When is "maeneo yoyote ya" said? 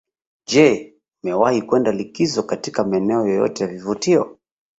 2.83-3.69